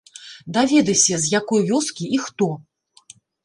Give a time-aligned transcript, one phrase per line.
[0.55, 2.51] Даведайся, з якой вёскі і хто?